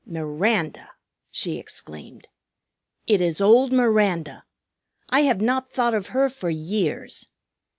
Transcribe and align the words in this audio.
"Miranda!" 0.03 0.89
she 1.29 1.59
exclaimed. 1.59 2.27
"It 3.05 3.21
is 3.21 3.39
old 3.39 3.71
Miranda! 3.71 4.45
I 5.11 5.19
have 5.19 5.41
not 5.41 5.71
thought 5.71 5.93
of 5.93 6.07
her 6.07 6.27
for 6.27 6.49
years." 6.49 7.27